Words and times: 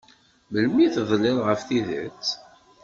Melmi 0.51 0.85
tedliḍ 0.95 1.37
ɣef 1.47 1.61
tidet? 1.67 2.25